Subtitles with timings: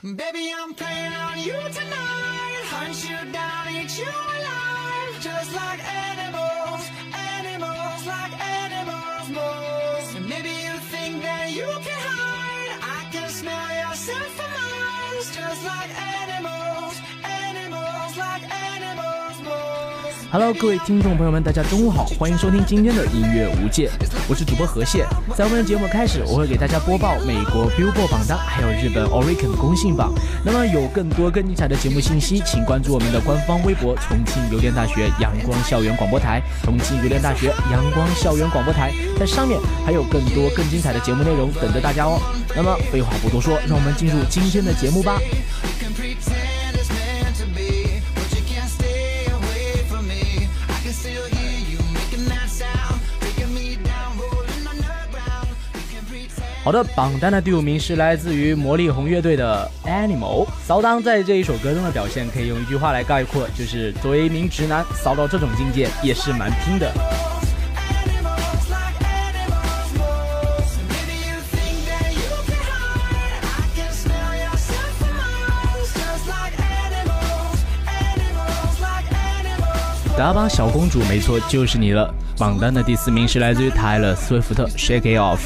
[0.00, 2.62] Baby, I'm playing on you tonight.
[2.70, 5.14] Hunt you down, eat you alive.
[5.20, 10.14] Just like animals, animals, like animals, moles.
[10.22, 12.78] Maybe you think that you can hide.
[12.78, 15.34] I can smell yourself for miles.
[15.34, 16.87] Just like animals,
[20.30, 23.90] Hello，各位听众朋友们，大家中午好，欢迎收听今天的音乐无界，
[24.28, 25.06] 我是主播何谢。
[25.34, 30.12] 在我们的节目开始，我会给大家播报美国 Billboard 榜单，还有日本 Oricon 公信榜。
[30.44, 42.20] 那么有更多更精彩的节目信息，请关注我们的官方微博“重庆邮电大学阳光校园广播台”，重庆邮电大学阳光校园广播台，在上面还有更多更精彩的节目内容等着大家哦。
[42.54, 45.18] 那么废话不多说，让我们进入今天的节目吧。
[56.64, 60.46] 好的，榜单的第五名是来自于魔力红乐队的 Animal。
[60.66, 66.92] 骚当在这一首歌中的表现，可以用一句话来概括，就是作为一名直男，骚到这种境界也是蛮拼的。
[80.18, 82.12] 打榜小公主，没错，就是你了。
[82.36, 85.36] 榜单的第四名是来自于泰勒·斯威夫特，《Shake It Off》。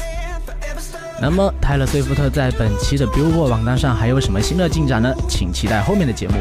[1.21, 5.13] 那么，泰勒·斯威夫特在本期的 Billboard 榜单上还有什么新的进展呢？
[5.29, 6.33] 请期待后面的节目。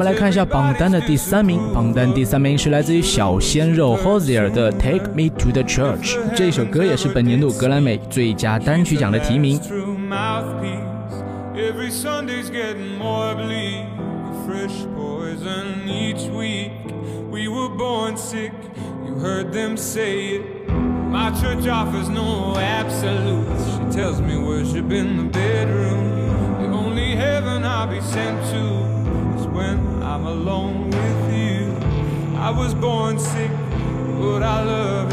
[0.00, 1.60] 们来看一下榜单的第三名。
[1.72, 9.58] 榜单第三名是来自于小鲜肉 Hosier 的《Take Me to the Church》，这首歌也是本年度格莱美最佳单曲奖的提名。
[9.60, 10.80] True mouthpiece.
[11.54, 13.86] Every Sunday's getting more bleak.
[14.46, 16.70] Fresh poison each week.
[17.30, 18.52] We were born sick.
[19.06, 20.42] You heard them say it.
[21.10, 23.64] My church offers no absolutes.
[23.72, 26.60] She tells me worship in the bedroom.
[26.60, 28.79] The only heaven I'll be sent to is when I'm
[30.31, 31.73] alone with you.
[32.39, 33.51] I was born sick,
[34.19, 35.11] but I love.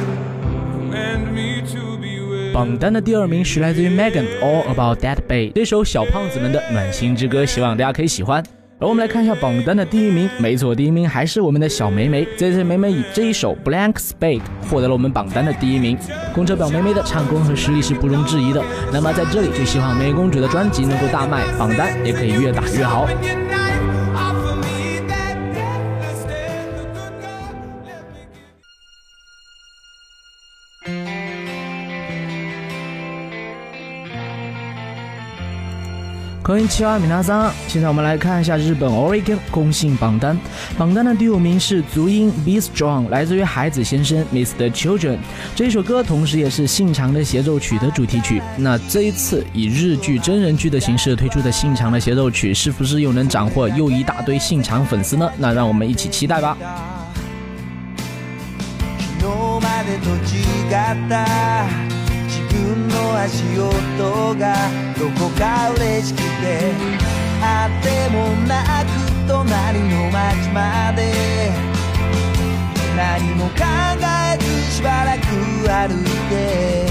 [0.95, 8.43] and me to be with 榜单的第二名是来自于 Megan《All About That Bay》这首小胖子们的暖心之歌，希望大家可以喜欢。
[8.81, 12.27] 而我们来看一下榜单的第一名，没错，第一名还是我们的小梅梅。
[12.37, 15.99] 这次梅梅以这一首《Blank Spade》获得了我们榜单的第一名。
[16.33, 18.63] 公车表梅梅的唱功和实力是不容置疑的。
[18.93, 23.09] 那么在这里就希望梅公主的专辑能够大卖，榜单也可以越打越好。
[36.49, 37.53] 欢迎七二米纳桑。
[37.67, 40.35] 现在我们来看一下日本 Oregon 公信榜单，
[40.79, 45.19] 榜单的第五名是足音 Be Strong，来自于孩子先生 mister Children
[45.55, 48.41] 这一首歌，同时也是信长的协奏曲的主题曲。
[48.57, 55.31] 那这一次以日剧真人剧的形式推出的信长的协奏曲，是不是又能斩获又一大堆信长粉丝呢？
[55.37, 56.57] 那让我们一起期待吧。
[62.99, 64.55] の足音が
[64.99, 66.73] どこか嬉しくて
[67.41, 68.87] あってもなく
[69.29, 71.13] 隣の町まで
[72.97, 73.63] 何も考
[74.35, 75.23] えずしばらく
[75.69, 76.87] 歩いて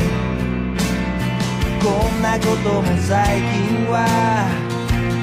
[1.84, 3.96] こんなことも最近は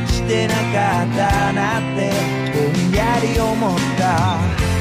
[0.06, 2.12] してなかったなって
[2.52, 4.73] ぼんやり思った。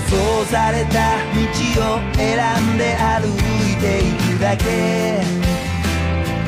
[0.00, 1.40] そうされた道
[1.94, 2.38] を選
[2.74, 4.64] んで歩いていくだけ。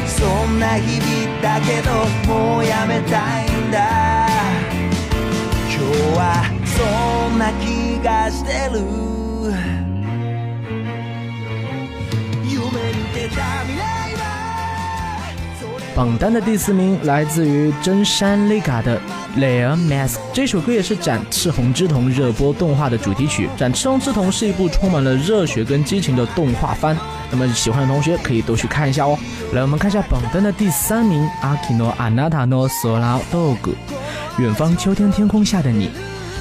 [0.06, 1.90] そんな日々だけど
[2.32, 4.28] もうやめたいんだ。
[5.70, 5.86] 今日
[6.16, 6.78] はそ
[7.34, 8.80] んな気がしてる。
[12.44, 12.56] 夢
[12.92, 13.64] 見てた
[15.98, 19.00] 榜单的第四名来自于真山丽嘎的
[19.40, 23.48] 《Layer Mask》，这首歌也是《展赤红之瞳》热播动画的主题曲。
[23.58, 26.96] 《展赤红之瞳》是一部充满了热血跟激情的动画番，
[27.32, 29.18] 那么喜欢的同学可以都去看一下哦。
[29.52, 33.56] 来，我们看一下榜单的第三名，Akino Anata no Sora Dog，
[34.38, 35.86] 《远方秋天天空下的你》。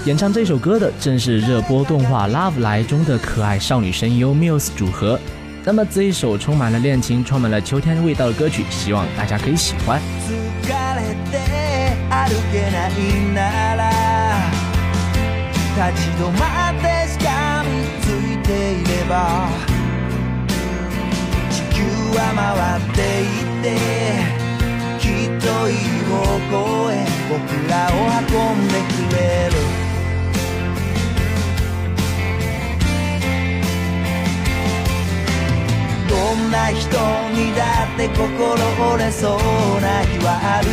[0.06, 5.20] 演唱这首歌的正是热播动画《Love Live》中的可爱少女声优 Muse 组合。
[5.68, 10.00] 那么这一首充满了恋情、充满了秋天味道的歌曲，希望大家可以喜欢。
[28.30, 29.87] どん
[36.36, 36.88] んな人
[37.32, 38.28] にだって心
[38.94, 40.70] 折れそうな日はある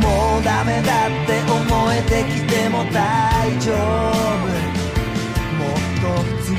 [0.00, 4.72] もうダメだって思えてきても大丈夫
[5.58, 6.52] もっと強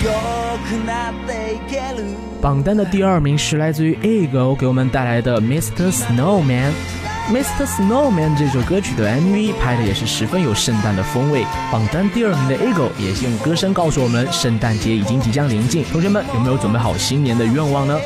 [0.68, 2.04] くなっていける
[2.42, 5.92] 榜单的第二名是来自于 Ego 给我们带来的 Mr.
[5.92, 7.03] Snowman。
[7.32, 7.66] Mr.
[7.66, 11.46] Snowman 这首歌曲的 MV 拍的也是十分有圣诞的风味。
[11.72, 15.86] 榜单第二名的 Ego 也是用歌声告诉我们，圣诞节已经即将临近。
[15.86, 17.98] 同学们有没有准备好新年的愿望呢？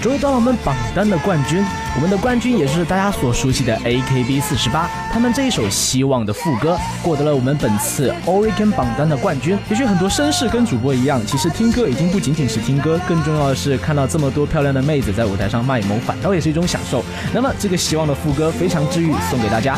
[0.00, 1.62] 终于到了我们榜单的冠军，
[1.94, 9.58] 我们的冠军也是大家所熟悉的 AKB 四十八，他们这一首《希望》的副歌获得了我们本次 Oricon 榜单的冠军。
[9.68, 17.04] 也许很多绅士跟主播一样，其实听歌已经不仅仅是听歌，更重要的是看到这么多漂亮的妹子在舞台上卖萌，反倒也是一种享受。
[17.34, 19.76] 那么这个《希望》的副歌非常治愈，送给大家。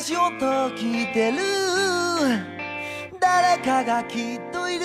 [0.00, 1.36] ジオと聞いてる。
[3.20, 4.84] 誰かがきっといる。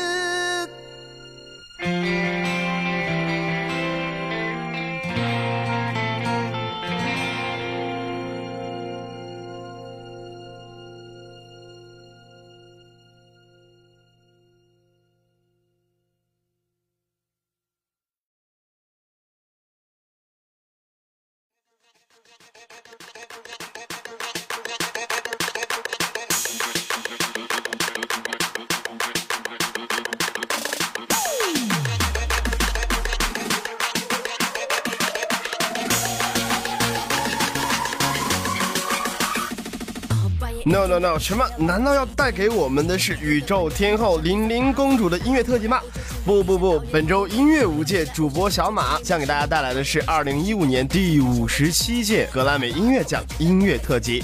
[40.95, 41.45] No No 什么？
[41.57, 45.81] 难道要带给我们的是宇宙天后玲玲公主的音乐特辑吗？
[46.23, 54.23] 不不不，本周音乐无界主播小马将给大家带来的是2015年第五十七届格莱美音乐奖音乐特辑。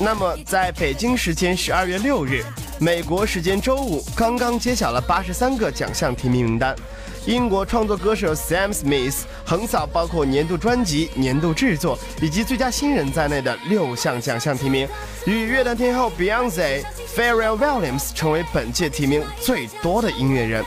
[0.00, 2.42] 那么，在北京时间十二月六日，
[2.80, 6.74] 美国时间周五，刚刚揭晓了八十三个奖项提名名单。
[7.24, 14.88] 英国创作歌手 Sam Smith 横扫包括年度专辑、年度制作以及最佳新人在内的六项奖项提名，
[15.24, 16.82] 与乐坛天后 Beyonce、
[17.16, 20.64] Pharrell Williams 成为本届提名最多的音乐人。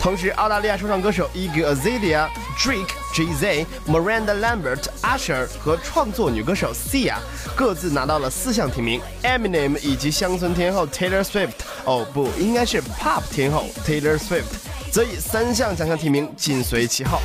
[0.00, 2.26] 同时，澳大利亚说唱歌手 Iggy Azalea、
[2.58, 7.16] Drake、Jay-Z、Miranda Lambert、Usher 和创作女歌手 Sia
[7.54, 9.00] 各自拿到了四项提名。
[9.22, 11.52] Eminem 以及乡村天后 Taylor Swift，
[11.84, 14.69] 哦不，应该是 Pop 天后 Taylor Swift。
[14.90, 17.20] 则以三项奖项提名紧随其后。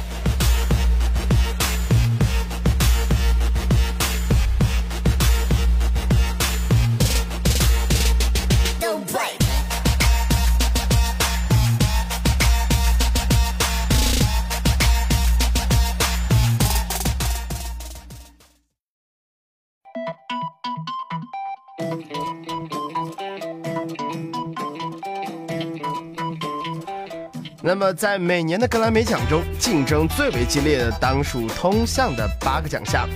[27.67, 33.09] 那么，在每年的格莱美奖中，竞争最为激烈的当属通向的八个奖项，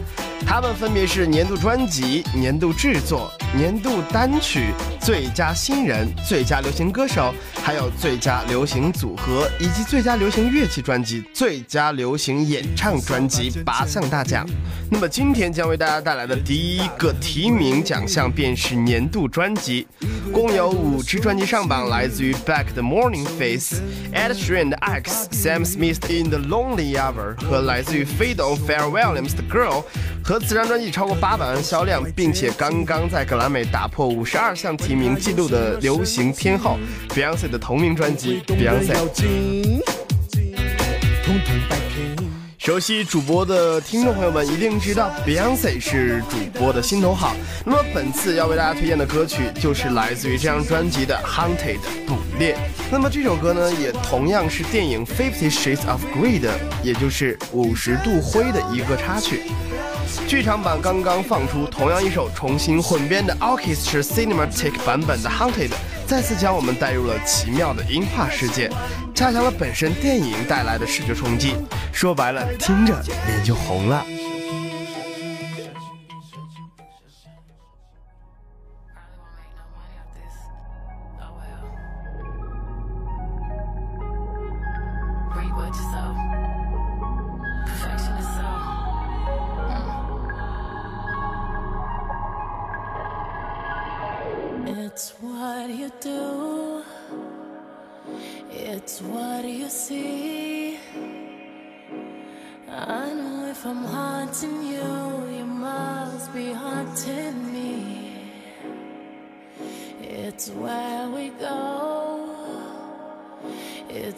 [0.43, 14.45] 它们分别是年度专辑、年度制作、年度单曲、最佳新人、最佳流行歌手，还有最佳流行组合以及最佳流行乐器专辑、最佳流行演唱专辑八项大奖。
[14.91, 19.87] 那么，今天将为大家带来的第一个提名奖项便是年度专辑，
[20.31, 23.81] 共有五支专辑上榜，来自于 Back the Morning Face、
[24.13, 29.83] Ed Sheeran 的 X、Sam Smith 的 In the Lonely Hour 和来自于 Fido、Williams 的 Girl，
[30.23, 36.77] 和此张专辑超过八百万销量，并且刚刚在格完美打破五十二项提名纪录的流行天后
[37.07, 39.81] Beyonce 的同名专辑 Beyonce。
[42.57, 47.33] 熟悉主播的听众朋友们一定知道，Beyonce 是主播的心头好。
[47.65, 52.57] 那么本次要为大家推荐的歌曲就是来自于这张专辑的《Hunted》捕猎。
[52.91, 56.53] 那么这首歌呢，也同样是电影《Fifty Shades of Grey》的，
[56.83, 59.43] 也就是五十度灰的一个插曲。
[60.29, 65.69] 剧场版刚刚放出，同样一首重新混编的 Orchestra Cinematic 版本的《Haunted》，
[66.05, 68.69] 再次将我们带入了奇妙的音画世界，
[69.15, 71.55] 加强了本身电影带来的视觉冲击。
[71.91, 72.93] 说白了，听着
[73.25, 74.05] 脸就红了。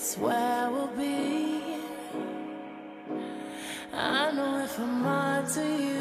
[0.04, 1.62] It's where we'll be.
[3.94, 6.00] I know if I'm on to you,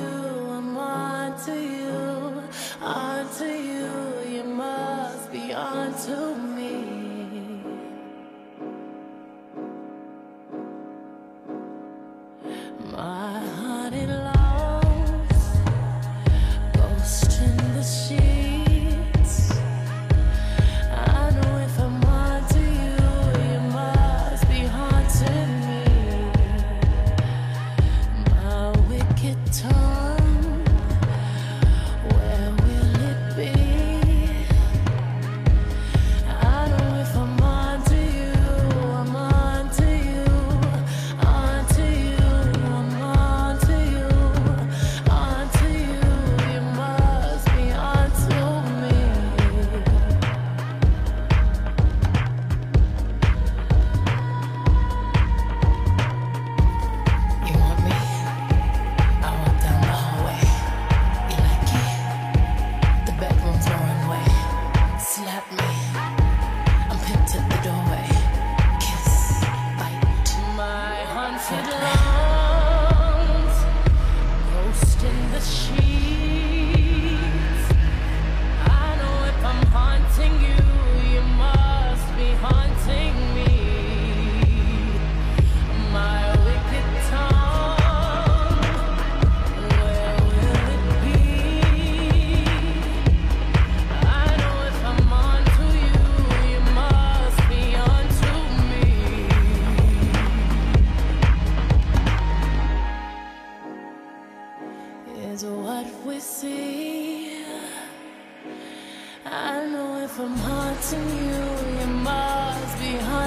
[0.57, 2.43] I'm on to you,
[2.81, 4.37] on to you.
[4.37, 6.40] You must be on to me.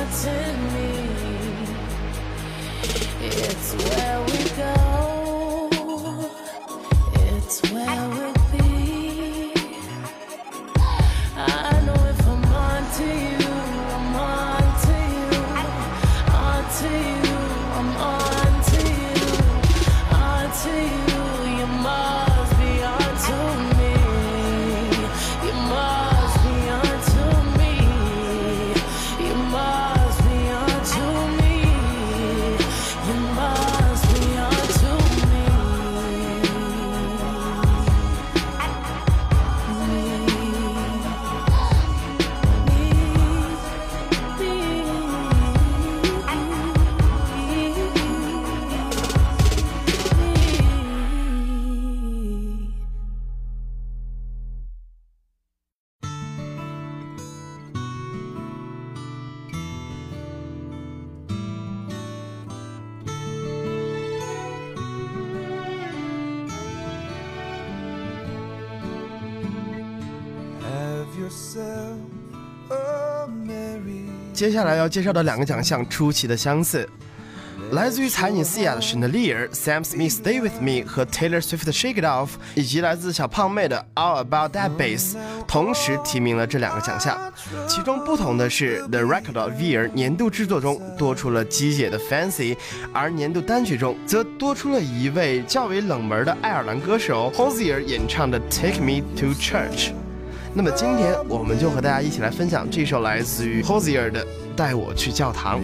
[0.06, 0.90] to me.
[3.22, 4.03] It's well.
[74.44, 76.86] 接下来要介绍的两个奖项出奇的相似，
[77.72, 85.14] 来自于才女思雅的《Chandelier》，Sam Smith《Stay With Me》和 Taylor Swift 的《Shake It Off》，以及来自小胖妹的《All About That Bass》，
[85.48, 87.18] 同时提名了这两个奖项。
[87.70, 92.54] 其中不同的是，《The Record of Year》年度制作中多出了鸡姐的《Fancy》，
[92.92, 99.92] 而年度单曲中则多出了一位较为冷门的爱尔兰歌手 Hosier 演唱的《Take Me to Church》。
[100.56, 104.24] 那么今天我们就和大家一起来分享这首来自于 Hosier 的
[104.56, 105.60] 《带我去教堂》。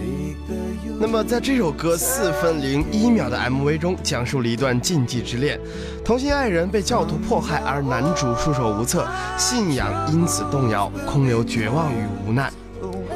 [0.98, 5.60] 那么在这首歌四分零一秒的 MV 中，讲述了一段禁忌之恋，
[6.04, 9.06] 同性爱人被教徒迫害，而男主束手无策，
[9.38, 12.50] 信仰因此动摇，空留绝望与无奈。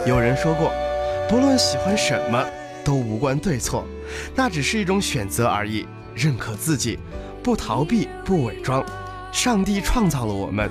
[0.07, 0.71] 有人说过，
[1.29, 2.41] 不论喜欢什么，
[2.85, 3.85] 都无关对错，
[4.37, 5.87] 那只是一种选择而已。
[6.15, 7.01] 认可自己，
[7.43, 8.85] 不逃避，不伪装。
[9.33, 10.71] 上帝创造了我们，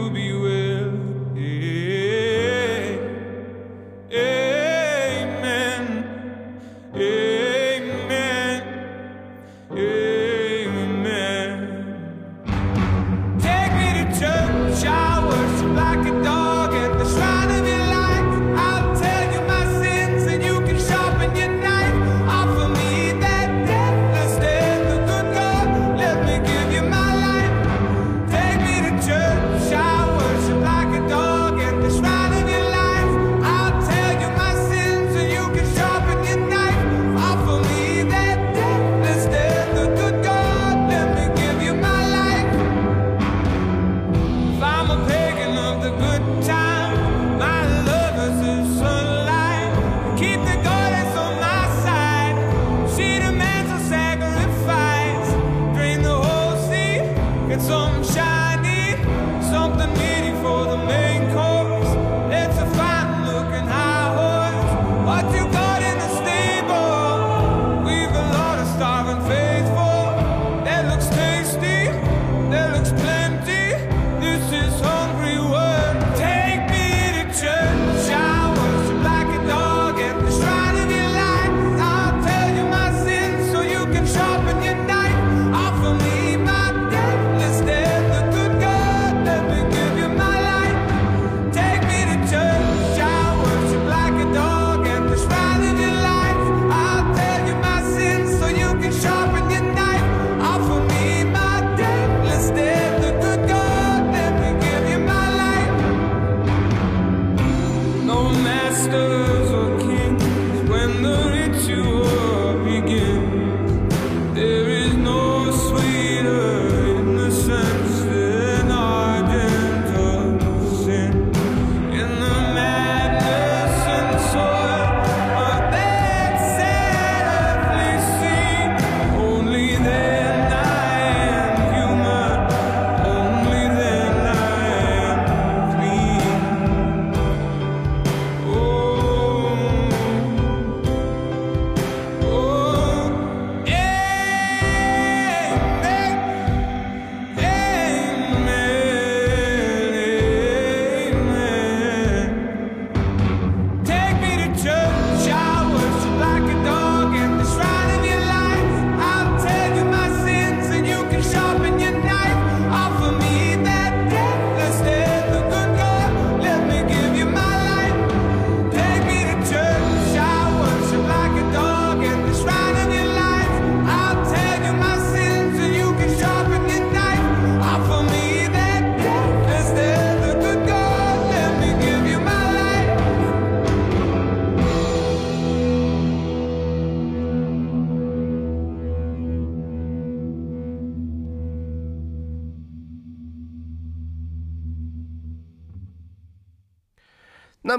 [60.41, 60.80] for the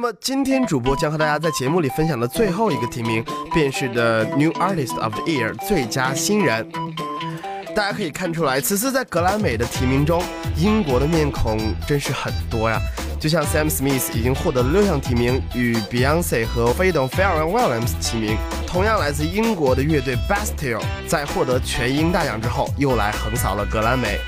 [0.02, 6.68] 那么今天主播将和大家在节目里分享的最后一个提名，便是 The New Artist of the Year 最佳新人。
[7.72, 10.20] 大家可以看出来，此次在格莱美的提名中，
[10.56, 12.80] 英国的面孔真是很多呀。
[13.20, 18.36] 就像 Sam Smith 已经获得了六项提名，与 Beyonce 和飞董 Pharrell Williams 齐名。
[18.66, 24.18] 同样来自英国的乐队 Bastille 在获得全英大奖之后，又来横扫了格莱美。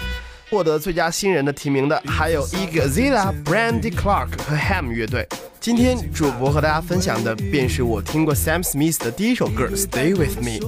[0.48, 5.26] 获得最佳新人的提名的还有 Iggy Azalea、Brandy Clark 和 Ham 乐队。
[5.64, 10.60] 今天主播和大家分享的便是我听过 Sam Smith 的第一首歌《Stay with Me》。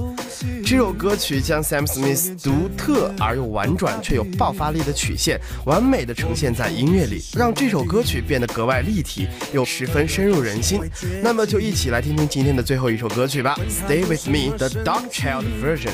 [0.65, 10.81] 这首歌曲将 Sam Smith 独特而又婉转却有爆发力的曲线，完美的呈现在音乐里，让这首歌曲变得格外立体，又十分深入人心。
[11.21, 15.93] 那么就一起来听听今天的最后一首歌曲吧，《Stay with Me》的 Dark Child Version。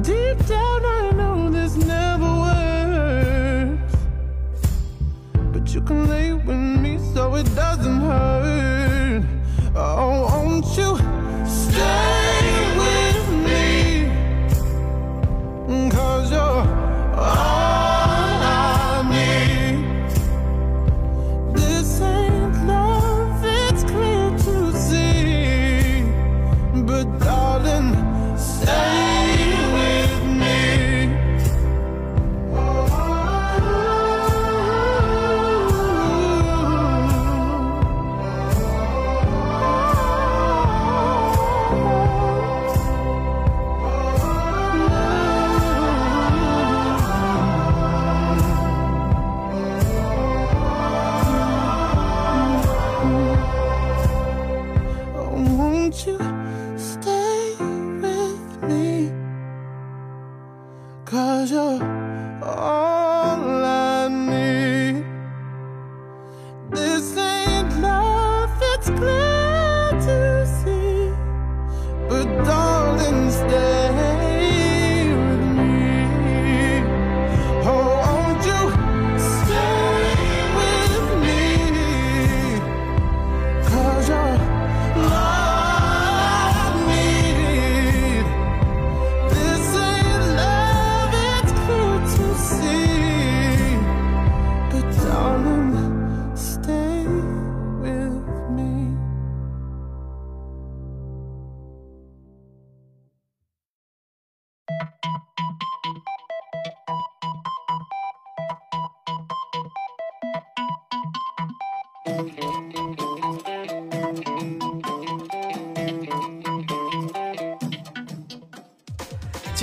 [0.00, 3.94] Deep down, I know this never works.
[5.52, 7.71] But you can lay with me so it doesn't
[55.92, 56.31] want you.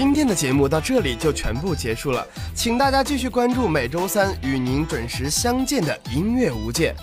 [0.01, 6.95] 今天的节目到这里就全部结束了，请大家继续关注每周三与您准时相见的音乐无界。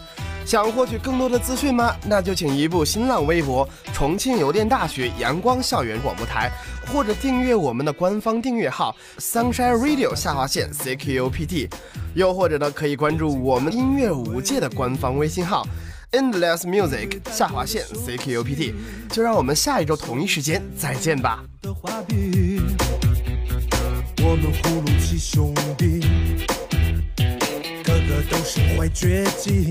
[0.46, 1.94] 想获取更多的资讯吗？
[2.06, 6.50] 那就请移步新浪微博重庆邮电大学阳光校园广播台，
[6.86, 11.68] 或者订阅我们的官方订阅号 Sunshine Radio 下划线 C Q U P T，
[12.14, 15.66] 又或者呢可以关注我们音乐无界的官方微信号
[16.12, 18.74] Endless Music 下划线 CQPT。
[19.10, 21.44] 就让我们下一周同一时间再见吧。
[24.22, 26.00] 我们葫芦七兄弟，
[27.84, 29.70] 个个都是坏绝技。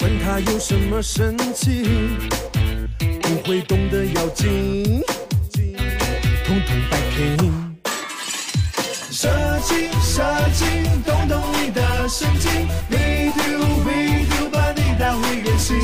[0.00, 1.88] 问他有什么神奇，
[3.20, 5.02] 不会懂的妖精，
[6.46, 7.59] 统统摆平。
[9.20, 9.28] 射
[9.66, 15.76] 精，射精，动动你的神经，We do, we do，把你带回原形。